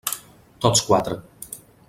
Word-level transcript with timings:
Tots 0.65 0.81
quatre. 0.87 1.19